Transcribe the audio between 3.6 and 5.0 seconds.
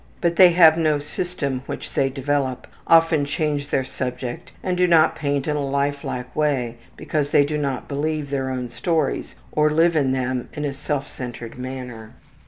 their subject and do